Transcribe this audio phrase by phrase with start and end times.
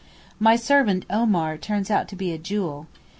[0.39, 2.87] My servant Omar turns out a jewel.